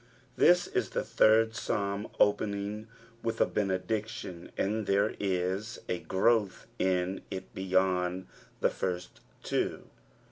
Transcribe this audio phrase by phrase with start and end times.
[0.35, 2.87] '''This is the third Panlm opening
[3.23, 3.45] nilh a.
[3.45, 8.25] benediction, and there is & gronth ia it bejond
[8.61, 9.91] the first two.